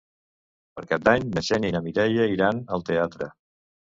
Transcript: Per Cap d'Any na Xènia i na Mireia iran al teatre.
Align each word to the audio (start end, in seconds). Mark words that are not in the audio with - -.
Per 0.77 0.83
Cap 0.93 1.03
d'Any 1.07 1.27
na 1.35 1.43
Xènia 1.49 1.69
i 1.73 1.75
na 1.75 1.81
Mireia 1.89 2.25
iran 2.37 2.63
al 2.79 2.85
teatre. 2.89 3.29